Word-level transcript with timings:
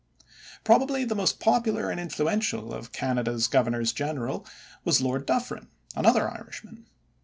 Probably 0.63 1.05
the 1.05 1.13
most 1.13 1.39
popular 1.39 1.91
and 1.91 1.99
influential 1.99 2.73
of 2.73 2.91
Canada's 2.91 3.45
governors 3.45 3.93
general 3.93 4.47
was 4.83 4.99
Lord 4.99 5.27
Dufferin, 5.27 5.67
another 5.95 6.27
Irishman. 6.27 6.87